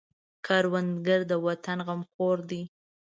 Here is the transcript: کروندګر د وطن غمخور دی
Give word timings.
کروندګر 0.45 1.19
د 1.31 1.33
وطن 1.45 1.77
غمخور 1.87 2.37
دی 2.49 2.61